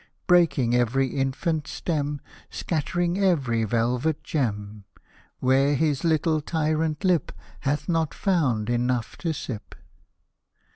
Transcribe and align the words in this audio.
Breaking 0.25 0.73
every 0.73 1.09
infant 1.09 1.67
stem, 1.67 2.21
Scattering 2.49 3.23
every 3.23 3.63
velvet 3.65 4.23
gem, 4.23 4.83
W^here 5.43 5.75
his 5.75 6.03
little 6.03 6.41
tyrant 6.41 7.01
hp 7.01 7.29
Had 7.59 7.87
not 7.87 8.15
found 8.15 8.67
enough 8.67 9.15
to 9.17 9.31
sip. 9.31 9.75